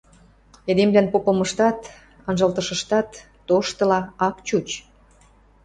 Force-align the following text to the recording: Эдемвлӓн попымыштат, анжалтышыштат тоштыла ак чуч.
Эдемвлӓн 0.71 1.07
попымыштат, 1.13 1.79
анжалтышыштат 2.27 3.09
тоштыла 3.47 3.99
ак 4.27 4.35
чуч. 4.47 4.67